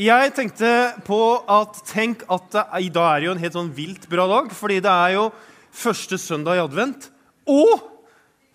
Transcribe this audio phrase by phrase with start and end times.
[0.00, 0.68] jeg tenkte
[1.06, 1.18] på
[1.50, 4.50] at Tenk at det, i dag er jo en helt sånn vilt bra dag.
[4.54, 5.28] Fordi det er jo
[5.74, 7.08] første søndag i advent
[7.50, 7.90] og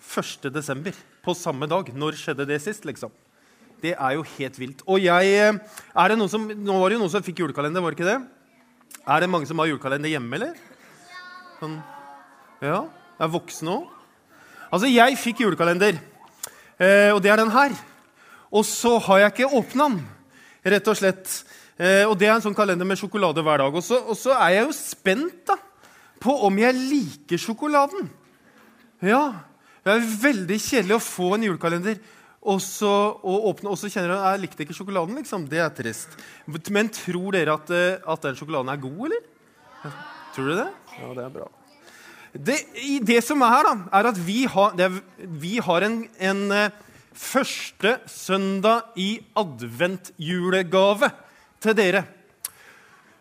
[0.03, 0.49] 1.
[0.53, 1.91] desember på samme dag.
[1.95, 3.13] Når skjedde det sist, liksom?
[3.79, 4.83] Det er jo helt vilt.
[4.89, 5.55] Og jeg eh,
[5.95, 8.09] er det noen som, Nå var det jo noen som fikk julekalender, var det ikke
[8.09, 8.19] det?
[9.07, 10.57] Er det mange som har julekalender hjemme, eller?
[11.61, 11.79] Sånn,
[12.65, 12.83] ja?
[13.19, 13.87] Er voksne òg?
[14.69, 15.95] Altså, jeg fikk julekalender,
[16.77, 17.73] eh, og det er den her.
[18.51, 20.01] Og så har jeg ikke åpna den,
[20.63, 21.33] rett og slett.
[21.79, 23.75] Eh, og det er en sånn kalender med sjokolade hver dag.
[23.75, 25.57] Og så, og så er jeg jo spent da,
[26.19, 28.09] på om jeg liker sjokoladen.
[29.05, 29.23] Ja,
[29.85, 32.01] det er veldig kjedelig å få en julekalender
[32.39, 35.17] og så, og åpne, og så kjenner du at jeg likte ikke sjokoladen.
[35.19, 35.45] liksom.
[35.51, 36.13] Det er trist.
[36.71, 39.95] Men tror dere at, eh, at den sjokoladen er god, eller?
[40.35, 40.69] Tror dere det?
[40.99, 41.47] Ja, det er bra.
[42.29, 42.57] Det,
[43.07, 45.97] det som er her, da, er at vi har, det, vi har en,
[46.29, 46.88] en uh,
[47.19, 51.11] første søndag i adventjulegave
[51.61, 52.05] til dere.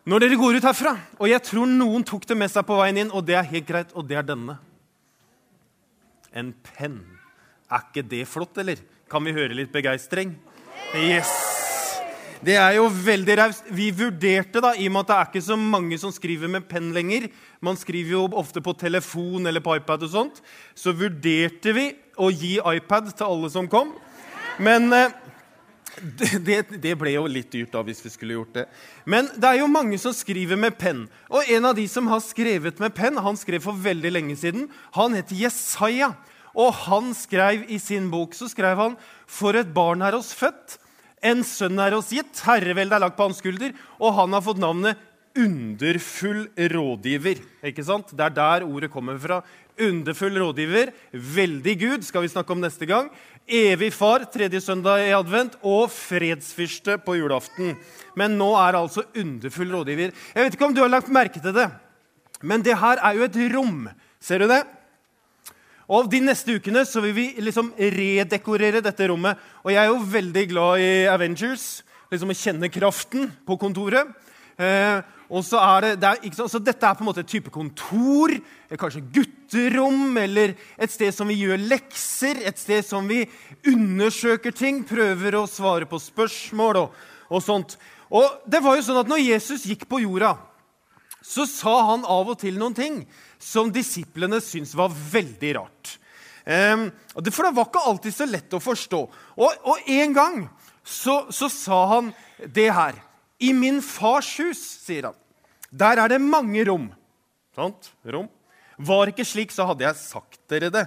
[0.09, 3.03] Når dere går ut herfra, og jeg tror noen tok det med seg på veien
[3.03, 4.57] inn, og det er helt greit, og det er denne.
[6.33, 7.03] En penn.
[7.69, 8.81] Er ikke det flott, eller?
[9.11, 10.33] Kan vi høre litt begeistring?
[10.97, 11.33] Yes!
[12.39, 13.69] Det er jo veldig raust.
[13.75, 16.69] Vi vurderte, da, i og med at det er ikke så mange som skriver med
[16.71, 17.27] penn lenger
[17.65, 20.39] Man skriver jo ofte på telefon eller på iPad, og sånt,
[20.79, 21.89] så vurderte vi
[22.19, 23.95] å gi iPad til alle som kom.
[24.59, 25.15] Men eh,
[26.47, 28.67] det, det, ble jo litt dyrt da, hvis vi skulle gjort det.
[29.09, 31.07] Men det er jo mange som skriver med penn.
[31.31, 34.69] Og en av de som har skrevet med penn, han skrev for veldig lenge siden.
[34.99, 36.13] Han heter Jesaja.
[36.59, 38.99] Og han skrev i sin bok så skrev han,
[39.31, 40.79] For et barn er oss født,
[41.23, 44.61] en sønn er oss gitt, herreveldet er lagt på hans skulder, og han har fått
[44.63, 44.99] navnet
[45.39, 47.41] Underfull rådgiver.
[47.71, 48.11] Ikke sant?
[48.11, 49.43] Det er der ordet kommer fra.
[49.79, 53.11] Underfull rådgiver, veldig Gud, skal vi snakke om neste gang.
[53.47, 57.77] Evig far, tredje søndag i advent, og fredsfyrste på julaften.
[58.19, 60.11] Men nå er altså underfull rådgiver.
[60.35, 61.69] Jeg vet ikke om du har lagt merke til det,
[62.43, 63.87] men det her er jo et rom.
[64.21, 64.65] Ser du det?
[65.89, 69.39] Og De neste ukene så vil vi liksom redekorere dette rommet.
[69.65, 71.83] Og jeg er jo veldig glad i Avengers.
[72.11, 74.11] liksom Å kjenne kraften på kontoret.
[74.59, 77.53] Eh, og så er det, det er, så Dette er på en måte et type
[77.53, 78.33] kontor,
[78.81, 83.27] kanskje gutterom, eller et sted som vi gjør lekser, et sted som vi
[83.69, 87.77] undersøker ting, prøver å svare på spørsmål og, og sånt.
[88.09, 90.39] Og det var jo sånn at når Jesus gikk på jorda,
[91.21, 93.03] så sa han av og til noen ting
[93.43, 95.99] som disiplene syntes var veldig rart.
[96.49, 96.89] Um,
[97.29, 99.01] for det var ikke alltid så lett å forstå.
[99.37, 100.39] Og, og en gang
[100.81, 102.09] så, så, sa han
[102.41, 102.97] det her.
[103.39, 105.19] I min fars hus, sier han,
[105.71, 106.89] der er det mange rom.
[107.55, 107.93] Sant?
[108.07, 108.29] Rom.
[108.79, 109.51] Var slik,
[110.71, 110.85] det.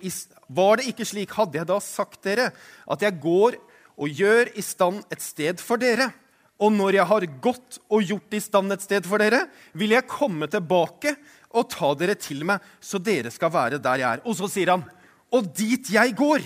[0.00, 0.10] I,
[0.48, 2.50] var det ikke slik, hadde jeg da sagt dere
[2.88, 3.58] at jeg går
[3.96, 6.08] og gjør i stand et sted for dere.
[6.56, 9.42] Og når jeg har gått og gjort i stand et sted for dere,
[9.76, 11.12] vil jeg komme tilbake
[11.56, 14.24] og ta dere til meg, så dere skal være der jeg er.
[14.24, 14.86] Og så sier han,
[15.32, 16.44] og dit jeg går,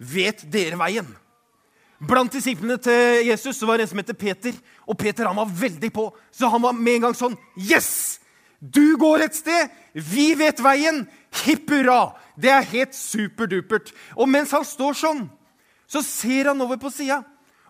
[0.00, 1.08] vet dere veien.
[2.00, 4.56] Blant disiplene til Jesus var det en som heter Peter.
[4.84, 8.20] Og Peter han var veldig på, så han var med en gang sånn Yes!
[8.60, 9.72] Du går et sted!
[9.92, 11.04] Vi vet veien!
[11.44, 12.16] Hipp hurra!
[12.36, 13.92] Det er helt superdupert.
[14.16, 15.26] Og mens han står sånn,
[15.88, 17.22] så ser han over på sida.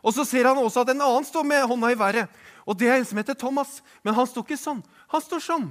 [0.06, 2.30] Og så ser han også at en annen står med hånda i været.
[2.66, 3.80] Og det er en som heter Thomas.
[4.06, 4.82] Men han står ikke sånn.
[5.14, 5.66] Han står sånn.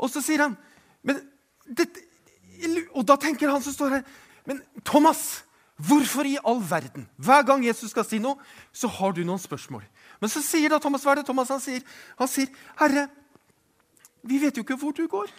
[0.00, 0.56] Og så sier han
[1.02, 1.18] men
[1.66, 1.88] det,
[2.94, 4.02] Og da tenker han som står her
[4.46, 5.42] Men Thomas,
[5.88, 7.06] hvorfor i all verden?
[7.16, 8.38] Hver gang Jesus skal si noe,
[8.72, 9.84] så har du noen spørsmål.
[10.20, 11.82] Men så sier da Thomas hva er Thomas han sier?
[12.18, 12.48] Han sier,
[12.78, 13.08] 'Herre,
[14.22, 15.32] vi vet jo ikke hvor du går.'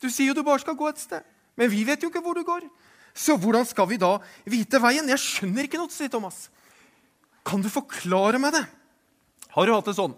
[0.00, 1.22] Du sier jo du bare skal gå et sted,
[1.56, 2.68] men vi vet jo ikke hvor du går.
[3.14, 5.08] Så hvordan skal vi da vite veien?
[5.08, 6.48] Jeg skjønner ikke noe, sier Thomas.
[7.44, 8.64] Kan du forklare meg det?
[9.50, 10.14] Har du hatt det sånn?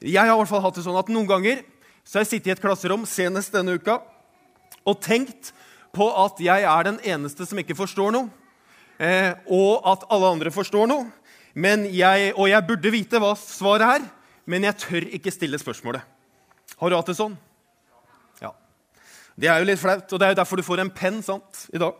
[0.00, 1.60] Jeg har i hvert fall hatt det sånn at noen ganger
[2.04, 3.98] så har jeg sittet i et klasserom senest denne uka
[4.84, 5.52] og tenkt
[5.94, 8.28] på at jeg er den eneste som ikke forstår noe,
[8.98, 11.08] eh, og at alle andre forstår noe.
[11.54, 14.06] Jeg, og jeg burde vite hva svaret er,
[14.50, 16.02] men jeg tør ikke stille spørsmålet.
[16.80, 17.36] Har du hatt det sånn?
[18.42, 18.50] Ja.
[19.38, 21.68] Det er jo litt flaut, og det er jo derfor du får en penn sant,
[21.70, 21.94] i dag.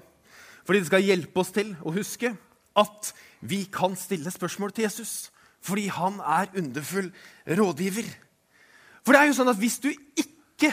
[0.64, 2.32] Fordi det skal hjelpe oss til å huske
[2.74, 3.12] at
[3.44, 5.30] vi kan stille spørsmål til Jesus.
[5.64, 7.12] Fordi han er underfull
[7.46, 8.08] rådgiver.
[9.04, 10.72] For det er jo sånn at hvis du ikke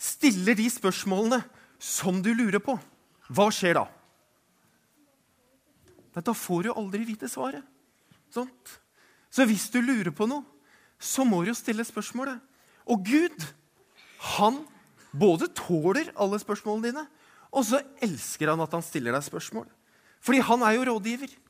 [0.00, 1.42] stiller de spørsmålene
[1.84, 2.78] som du lurer på,
[3.28, 3.84] hva skjer da?
[6.14, 7.64] Da får du aldri vite svaret.
[8.32, 8.78] Sånt.
[9.28, 10.46] Så hvis du lurer på noe,
[10.96, 12.38] så må du jo stille spørsmålet.
[12.88, 13.44] Og Gud,
[14.38, 14.62] han
[15.12, 17.04] både tåler alle spørsmålene dine,
[17.54, 19.66] og så elsker han at han stiller deg spørsmål.
[20.24, 21.40] Fordi han er jo rådgiver.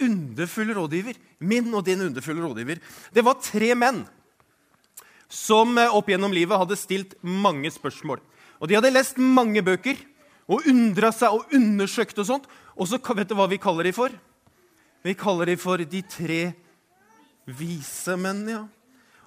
[0.00, 1.16] underfull rådgiver.
[1.40, 2.78] Min og din underfulle rådgiver.
[3.12, 4.06] Det var tre menn
[5.28, 8.20] som eh, opp gjennom livet hadde stilt mange spørsmål.
[8.60, 9.98] Og De hadde lest mange bøker
[10.50, 12.50] og undra seg og undersøkt og sånt.
[12.76, 14.12] Og så vet du hva vi kaller de for?
[15.02, 16.42] Vi kaller de for de tre
[17.46, 18.64] vise menn, ja.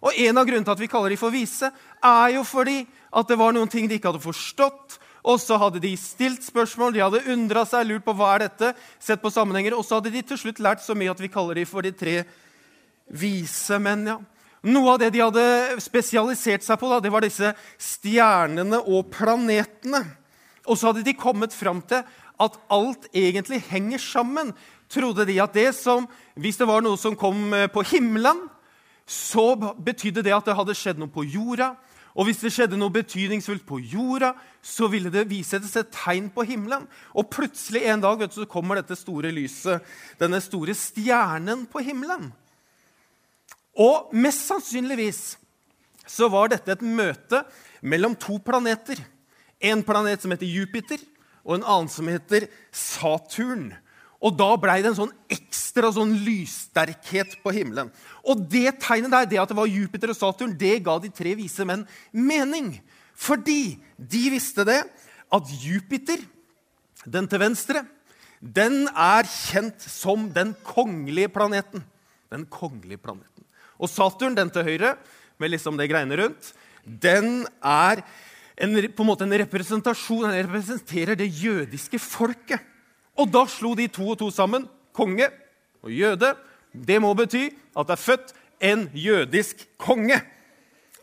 [0.04, 1.70] Og En av grunnene til at vi kaller de for vise,
[2.04, 2.84] er jo fordi
[3.14, 5.00] at det var noen ting de ikke hadde forstått.
[5.24, 8.74] Og så hadde de stilt spørsmål, de hadde undra seg, lurt på hva er dette,
[9.00, 11.62] sett på sammenhenger, og så hadde de til slutt lært så mye at vi kaller
[11.62, 12.18] de for de tre
[13.08, 14.04] vise menn.
[14.12, 14.20] ja.
[14.63, 15.45] Noe av det de hadde
[15.83, 20.06] spesialisert seg på, da, det var disse stjernene og planetene.
[20.63, 22.06] Og så hadde de kommet fram til
[22.44, 24.54] at alt egentlig henger sammen.
[24.92, 28.48] Trodde de at det som, Hvis det var noe som kom eh, på himmelen,
[29.06, 31.74] så betydde det at det hadde skjedd noe på jorda.
[32.15, 36.45] Og hvis det skjedde noe betydningsfullt på jorda, så ville det vise et tegn på
[36.45, 36.86] himmelen.
[37.18, 39.81] Og plutselig en dag vet du, så kommer dette store lyset,
[40.21, 42.31] denne store stjernen på himmelen.
[43.74, 45.22] Og mest sannsynligvis
[46.06, 47.42] så var dette et møte
[47.81, 49.00] mellom to planeter.
[49.64, 51.00] En planet som heter Jupiter,
[51.44, 53.72] og en annen som heter Saturn.
[54.24, 57.90] Og da blei det en sånn ekstra sånn lyssterkhet på himmelen.
[58.24, 61.34] Og det tegnet der, det at det var Jupiter og Saturn, det ga de tre
[61.40, 61.84] vise menn
[62.16, 62.78] mening.
[63.20, 64.80] Fordi de visste det
[65.34, 66.24] at Jupiter,
[67.04, 67.84] den til venstre,
[68.40, 71.84] den er kjent som den kongelige planeten.
[72.31, 73.33] Den kongelige planeten.
[73.84, 74.96] Og Saturn, den til høyre,
[75.42, 76.54] med liksom det greiene rundt,
[76.84, 78.04] den er
[78.56, 82.62] en, på en måte en representasjon, den representerer det jødiske folket.
[83.20, 84.68] Og da slo de to og to sammen.
[84.94, 85.28] Konge
[85.84, 86.34] og jøde.
[86.74, 88.34] Det må bety at det er født
[88.64, 90.20] en jødisk konge.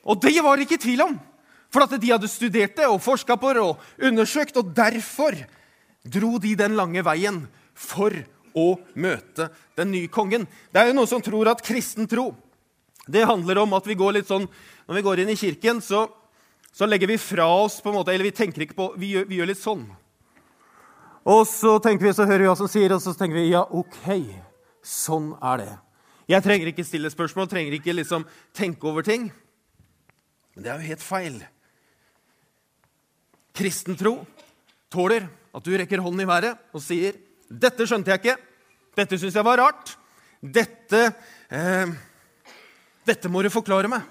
[0.06, 1.17] Og det var det ikke tvil om.
[1.71, 4.59] For at de hadde studert det og forska på det og undersøkt.
[4.59, 5.37] Og derfor
[6.06, 7.44] dro de den lange veien
[7.75, 8.15] for
[8.59, 10.47] å møte den nye kongen.
[10.71, 12.32] Det er jo noen som tror at kristen tro
[13.12, 14.48] det handler om at vi går litt sånn,
[14.88, 16.08] Når vi går inn i kirken, så,
[16.72, 19.28] så legger vi fra oss på en måte, Eller vi tenker ikke på Vi gjør,
[19.28, 19.84] vi gjør litt sånn.
[21.30, 23.60] Og så tenker vi, så hører vi hva som sier, og så tenker vi ja,
[23.60, 24.06] ok.
[24.80, 25.72] Sånn er det.
[26.32, 28.24] Jeg trenger ikke stille spørsmål, trenger ikke liksom
[28.56, 29.28] tenke over ting.
[30.54, 31.36] Men det er jo helt feil.
[33.60, 34.14] Kristen tro
[34.90, 37.18] tåler at du rekker hånden i været og sier
[37.50, 38.36] 'Dette skjønte jeg ikke.
[38.96, 39.96] Dette syns jeg var rart.
[40.40, 41.00] Dette
[41.50, 41.90] eh,
[43.06, 44.05] dette må du forklare meg.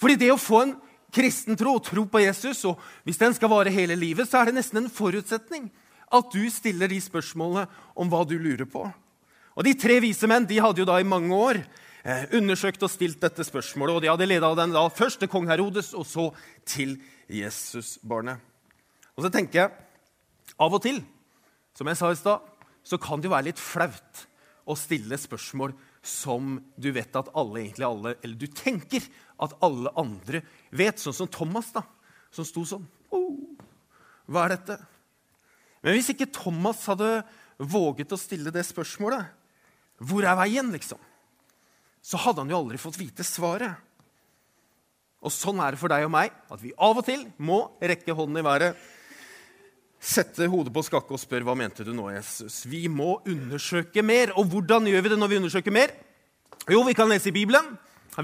[0.00, 0.74] Fordi det å få en
[1.14, 4.58] kristen tro tro på Jesus, og hvis den skal vare hele livet, så er det
[4.58, 5.70] nesten en forutsetning
[6.14, 7.66] at du stiller de spørsmålene
[7.98, 8.84] om hva du lurer på.
[9.54, 12.90] Og De tre vise menn de hadde jo da i mange år eh, undersøkt og
[12.90, 13.94] stilt dette spørsmålet.
[13.94, 16.28] og De hadde leda den da først til kong Herodes og så
[16.66, 16.96] til
[17.30, 18.42] Jesusbarnet.
[19.14, 19.70] Og så tenker jeg
[20.58, 21.00] av og til,
[21.74, 22.42] som jeg sa i stad,
[22.84, 24.26] så kan det jo være litt flaut
[24.66, 25.74] å stille spørsmål
[26.04, 29.04] som du vet at alle egentlig alle, Eller du tenker
[29.40, 31.00] at alle andre vet.
[31.00, 31.82] Sånn som Thomas, da,
[32.34, 32.84] som sto sånn
[33.14, 33.40] oh,
[34.28, 34.76] Hva er dette?
[35.84, 37.22] Men hvis ikke Thomas hadde
[37.58, 39.26] våget å stille det spørsmålet,
[40.00, 41.00] hvor er veien, liksom?
[42.04, 43.76] Så hadde han jo aldri fått vite svaret.
[45.24, 48.16] Og sånn er det for deg og meg, at vi av og til må rekke
[48.16, 48.80] hånden i været
[50.04, 52.62] sette hodet på skakke og spørre hva mente du nå, Jesus.
[52.68, 54.34] Vi må undersøke mer.
[54.38, 55.94] Og hvordan gjør vi det når vi undersøker mer?
[56.68, 57.74] Jo, vi kan lese i Bibelen,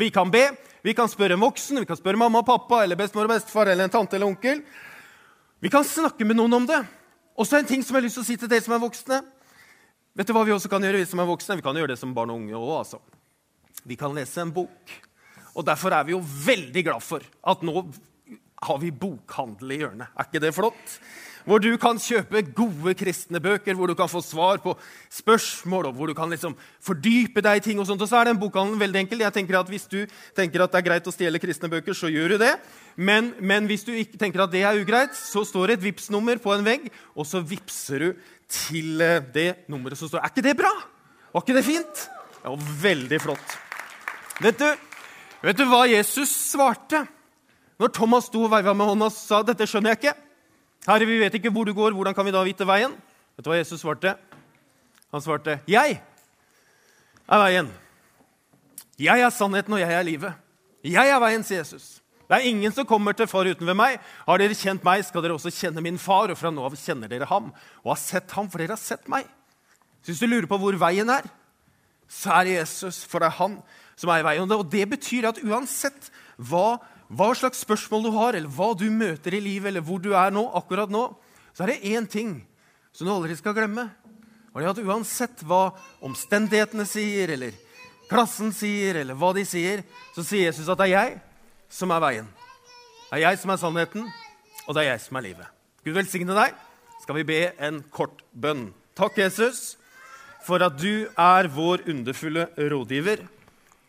[0.00, 0.46] vi kan be,
[0.84, 3.68] vi kan spørre en voksen, vi kan spørre mamma og pappa eller bestemor og bestefar
[3.68, 4.62] eller en tante eller onkel.
[5.60, 6.78] Vi kan snakke med noen om det.
[7.36, 8.80] Og så en ting som jeg har lyst til å si til dere som er
[8.80, 9.20] voksne.
[10.16, 11.58] Vet du hva vi også kan gjøre, vi som er voksne?
[11.60, 12.72] Vi kan gjøre det som barn og unge òg.
[12.78, 13.00] Altså.
[13.84, 14.94] Vi kan lese en bok.
[15.52, 17.84] Og Derfor er vi jo veldig glad for at nå
[18.60, 20.12] har vi bokhandel i hjørnet.
[20.16, 20.96] Er ikke det flott?
[21.48, 24.74] Hvor du kan kjøpe gode kristne bøker, hvor du kan få svar på
[25.12, 27.80] spørsmål, og hvor du kan liksom fordype deg i ting.
[27.80, 28.02] Og sånt.
[28.02, 29.24] Og så er den bokhandelen veldig enkel.
[29.24, 30.04] Jeg tenker at Hvis du
[30.36, 32.52] tenker at det er greit å stjele kristne bøker, så gjør du det.
[32.96, 36.40] Men, men hvis du ikke tenker at det er ugreit, så står det et Vipps-nummer
[36.42, 38.10] på en vegg, og så vippser du
[38.50, 40.72] til eh, det nummeret som står Er ikke det bra?
[41.30, 42.06] Var ikke det fint?
[42.42, 43.56] Ja, veldig flott.
[44.40, 44.68] Vet du,
[45.44, 47.04] vet du hva Jesus svarte?
[47.80, 50.16] Når Thomas sto og veiva med hånda og sa dette skjønner jeg ikke,
[50.86, 52.94] Herre, vi vet ikke hvor du går, hvordan kan vi da vite veien?
[53.36, 54.14] Vet du hva Jesus svarte?
[55.12, 56.00] Han svarte, 'Jeg
[57.28, 57.68] er veien.
[58.98, 60.34] Jeg er sannheten, og jeg er livet.'
[60.84, 62.00] 'Jeg er veien', sier Jesus.
[62.30, 63.98] Det er ingen som kommer til far uten meg.
[64.26, 66.30] Har dere kjent meg, skal dere også kjenne min far.
[66.30, 69.08] Og fra nå av kjenner dere ham og har sett ham, for dere har sett
[69.08, 69.26] meg.
[70.02, 71.26] Så hvis du lurer på hvor veien er,
[72.08, 73.58] så er det Jesus, for det er han
[73.96, 74.46] som er i veien.
[74.46, 76.78] Og det betyr at uansett hva
[77.10, 80.30] hva slags spørsmål du har, eller hva du møter i livet, eller hvor du er
[80.34, 81.08] nå, akkurat nå,
[81.50, 82.36] så er det én ting
[82.94, 83.88] som du aldri skal glemme.
[84.50, 85.72] Og det er at Uansett hva
[86.06, 87.56] omstendighetene sier, eller
[88.10, 89.82] klassen sier, eller hva de sier,
[90.14, 91.18] så sier Jesus at det er jeg
[91.70, 92.30] som er veien.
[93.10, 94.06] Det er jeg som er sannheten,
[94.66, 95.50] og det er jeg som er livet.
[95.82, 96.54] Gud velsigne deg.
[97.00, 98.68] Skal vi be en kort bønn.
[98.94, 99.74] Takk, Jesus,
[100.46, 103.24] for at du er vår underfulle rådgiver.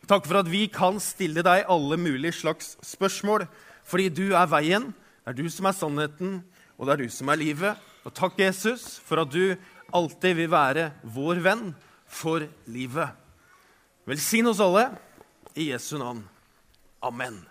[0.09, 3.45] Takk for at vi kan stille deg alle mulige slags spørsmål,
[3.85, 4.89] fordi du er veien,
[5.21, 6.39] det er du som er sannheten,
[6.77, 7.77] og det er du som er livet.
[8.05, 9.53] Og takk, Jesus, for at du
[9.93, 11.69] alltid vil være vår venn
[12.09, 13.13] for livet.
[14.09, 14.89] Velsign oss alle
[15.53, 16.25] i Jesu navn.
[17.05, 17.50] Amen.